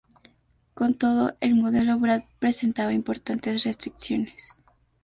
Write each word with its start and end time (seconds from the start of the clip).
Con 0.73 0.95
todo, 0.95 1.37
el 1.41 1.53
modelo 1.53 1.99
Bratt 1.99 2.25
presentaba 2.39 2.91
importantes 2.91 3.63
restricciones. 3.65 4.57